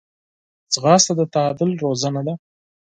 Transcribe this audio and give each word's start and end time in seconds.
ځغاسته 0.73 1.13
د 1.19 1.21
تعادل 1.33 1.69
روزنه 1.83 2.21
ده 2.27 2.33